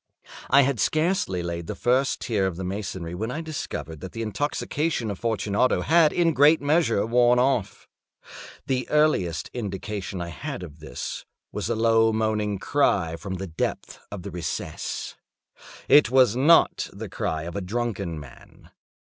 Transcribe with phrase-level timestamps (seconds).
[0.49, 4.23] I had scarcely laid the first tier of my masonry when I discovered that the
[4.23, 7.87] intoxication of Fortunato had in a great measure worn off.
[8.65, 13.99] The earliest indication I had of this was a low moaning cry from the depth
[14.11, 15.17] of the recess.
[15.87, 18.71] It was not the cry of a drunken man.